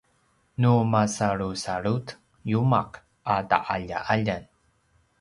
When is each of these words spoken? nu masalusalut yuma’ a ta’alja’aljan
nu 0.63 0.71
masalusalut 0.93 2.07
yuma’ 2.53 2.81
a 3.35 3.39
ta’alja’aljan 3.53 4.43